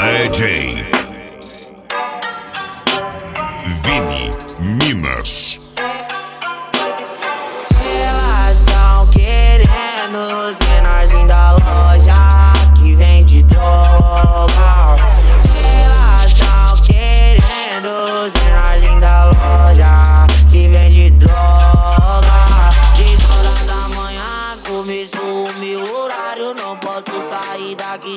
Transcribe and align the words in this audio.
DJ 0.00 0.82
Vini 3.84 4.30
Minas. 4.62 5.49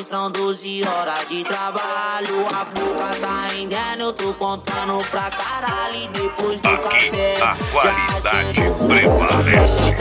São 0.04 0.30
12 0.30 0.84
horas 0.86 1.26
de 1.28 1.44
trabalho. 1.44 2.46
A 2.54 2.66
boca 2.66 3.10
tá 3.22 3.48
rendendo, 3.56 4.02
eu 4.02 4.14
tô 4.14 4.34
contando 4.34 5.02
pra 5.10 5.32
caralho. 5.32 5.96
E 5.96 6.08
depois 6.10 6.60
do 6.60 6.68
Aqui 6.70 6.84
café, 6.84 7.36
a 7.42 7.56
qualidade 7.72 8.62
prevalece. 8.86 9.93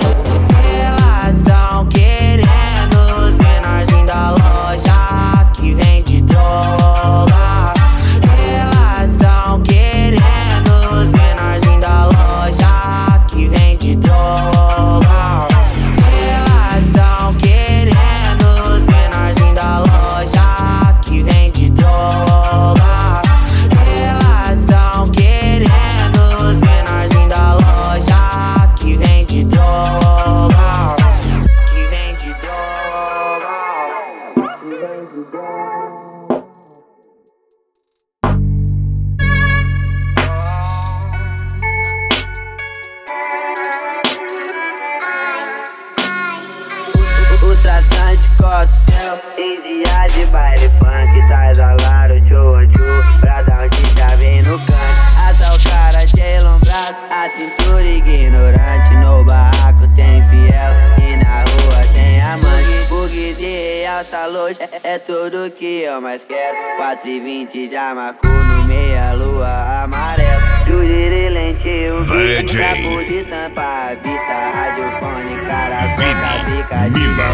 Os 47.63 47.71
traçantes 47.71 48.37
coquetel 48.39 49.21
Em 49.39 49.59
dia 49.61 50.07
de 50.09 50.27
baile 50.27 50.69
funk 50.81 51.29
Traz 51.29 51.61
a 51.61 51.77
Lara, 51.81 52.15
tchu, 52.15 52.49
tchu 52.73 53.21
Pra 53.21 53.41
dar 53.43 53.63
um 53.63 53.69
tchá 53.69 54.17
bem 54.17 54.43
no 54.43 54.59
canto. 54.59 55.01
Ata 55.25 55.55
o 55.55 55.71
cara 55.71 56.05
de 56.05 56.21
elombrado 56.21 56.97
A 57.13 57.31
cintura 57.31 57.87
ignorante. 57.87 58.97
No 59.05 59.25
barraco 59.25 59.83
tem 59.95 60.25
fiel 60.27 60.73
E 61.01 61.17
na 61.17 61.45
rua 61.45 61.87
tem 61.95 62.21
amante. 62.21 62.89
Bug 62.89 63.35
de 63.35 63.83
realça 63.83 64.27
luz 64.27 64.59
é, 64.59 64.95
é 64.95 64.99
tudo 64.99 65.49
que 65.53 65.83
eu 65.83 66.01
mais 66.01 66.25
quero. 66.25 66.57
4 66.79 67.09
e 67.09 67.21
20 67.21 67.71
já 67.71 67.95
marcou 67.95 68.29
no 68.29 68.65
meia 68.65 69.13
lua 69.13 69.85
amarelo 69.85 70.43
Juriri 70.67 71.29
lentil 71.29 72.05
DJ. 72.07 72.59
Pra 72.59 72.91
poder 72.91 73.25
tampar 73.27 73.91
a 73.91 73.95
vista 73.95 74.43
Vini 75.01 75.22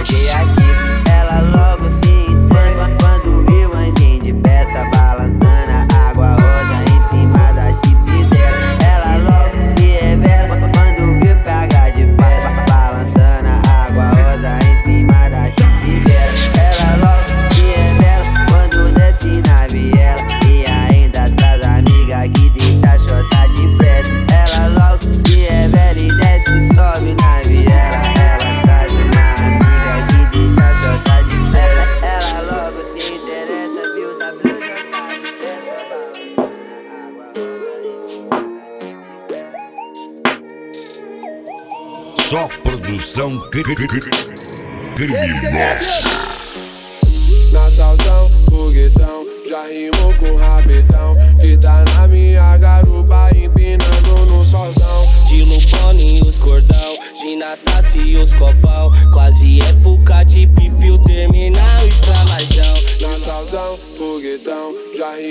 cheguei 0.07 0.31
aqui, 0.31 0.78
Só 42.29 42.47
produção 42.63 43.39
cri- 43.51 43.63
cri- 43.63 43.75
cri- 43.75 44.01
criminosa. 44.95 45.87
Natalzão, 47.53 48.29
foguetão, 48.51 49.19
já 49.49 49.67
rimou 49.67 50.15
com 50.15 50.37
rabetão 50.37 51.13
Que 51.41 51.57
tá 51.57 51.83
na 51.95 52.07
minha 52.09 52.58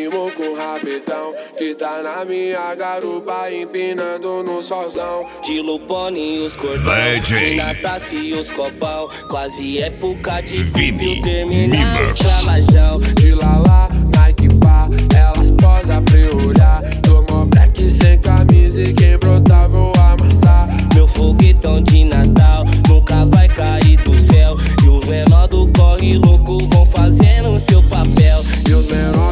rimou 0.07 0.31
rapidão. 0.55 1.33
Que 1.57 1.75
tá 1.75 2.01
na 2.01 2.25
minha 2.25 2.73
garupa, 2.75 3.51
empinando 3.51 4.43
no 4.43 4.63
solzão. 4.63 5.25
De 5.43 5.61
Lupone 5.61 6.39
os 6.39 6.55
cordão, 6.55 6.93
Natassi 7.55 8.33
os 8.33 8.49
copão. 8.51 9.09
Quase 9.29 9.79
época 9.79 10.41
de 10.41 10.57
Vini, 10.57 11.21
minas 11.45 12.19
escravajão. 12.19 12.99
De 13.15 13.33
Lala, 13.33 13.89
Nike 14.15 14.47
pá, 14.55 14.87
elas 15.15 15.51
posa 15.51 16.01
pra 16.01 16.47
olhar. 16.47 16.81
Tomou 17.01 17.45
black 17.45 17.89
sem 17.89 18.19
camisa 18.19 18.81
e 18.81 18.93
quem 18.93 19.17
brotar 19.17 19.69
vou 19.69 19.93
amassar. 19.95 20.69
Meu 20.93 21.07
foguetão 21.07 21.81
de 21.83 22.05
Natal 22.05 22.65
nunca 22.87 23.25
vai 23.25 23.47
cair 23.47 23.97
do 24.03 24.17
céu. 24.17 24.55
E 24.83 24.87
os 24.87 25.05
menor 25.05 25.47
do 25.47 25.67
corre 25.73 26.17
louco 26.17 26.57
vão 26.67 26.85
fazendo 26.85 27.59
seu 27.59 27.81
papel. 27.83 28.43
E 28.67 28.73
os 28.73 28.87
menor 28.87 29.26